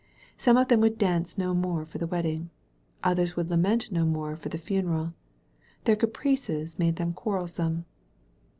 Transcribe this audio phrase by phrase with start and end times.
[0.35, 2.49] Some of them would dance no more for the wedding;
[3.03, 5.13] others would lament no more for the funeral.
[5.83, 7.85] Their caprices made them quarrelsome.